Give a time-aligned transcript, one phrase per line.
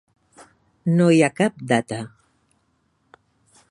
[0.95, 2.01] No hi ha cap data.